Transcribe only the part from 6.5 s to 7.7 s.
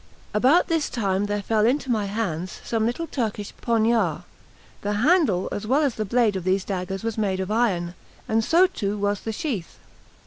daggers was made of